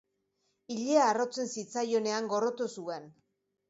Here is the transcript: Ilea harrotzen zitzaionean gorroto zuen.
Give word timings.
Ilea 0.77 1.03
harrotzen 1.11 1.53
zitzaionean 1.59 2.35
gorroto 2.35 2.73
zuen. 2.79 3.11